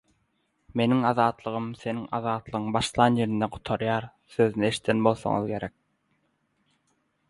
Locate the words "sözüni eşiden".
4.39-5.07